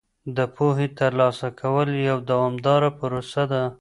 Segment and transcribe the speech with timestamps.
[0.35, 3.61] د پوهې ترلاسه کول یوه دوامداره پروسه ده.